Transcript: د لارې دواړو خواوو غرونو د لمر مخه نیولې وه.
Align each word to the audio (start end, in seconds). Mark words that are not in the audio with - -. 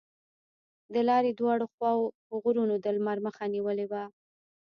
د 0.93 0.95
لارې 1.09 1.31
دواړو 1.39 1.65
خواوو 1.73 2.13
غرونو 2.41 2.75
د 2.83 2.85
لمر 2.97 3.17
مخه 3.25 3.43
نیولې 3.55 3.85
وه. 3.91 4.03